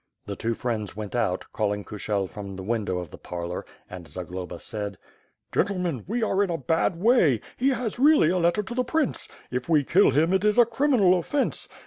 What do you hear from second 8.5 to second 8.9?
to the